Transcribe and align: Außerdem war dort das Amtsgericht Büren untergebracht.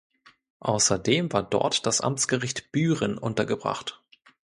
Außerdem 0.61 1.31
war 1.31 1.43
dort 1.47 1.85
das 1.85 2.01
Amtsgericht 2.01 2.71
Büren 2.71 3.19
untergebracht. 3.19 4.01